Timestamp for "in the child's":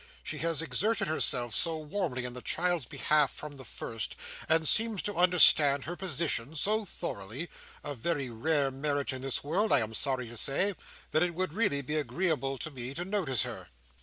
2.25-2.87